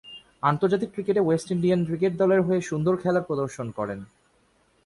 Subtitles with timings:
[0.43, 3.99] আন্তর্জাতিক ক্রিকেটে West Indian cricket দলের হয়ে সুন্দর খেলা প্রদর্শন করেন।